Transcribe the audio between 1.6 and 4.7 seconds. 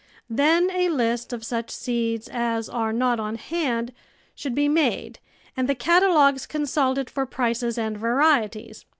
seeds as are not on hand should be